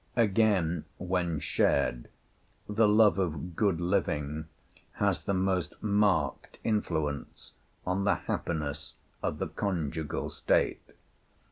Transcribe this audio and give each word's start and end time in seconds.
Again, 0.15 0.85
when 0.97 1.37
shared, 1.37 2.09
the 2.67 2.87
love 2.87 3.19
of 3.19 3.55
good 3.55 3.79
living 3.79 4.45
has 4.93 5.21
the 5.21 5.35
most 5.35 5.75
marked 5.79 6.57
influence 6.63 7.51
on 7.85 8.03
the 8.03 8.15
happiness 8.15 8.95
of 9.21 9.37
the 9.37 9.47
conjugal 9.49 10.31
state. 10.31 10.81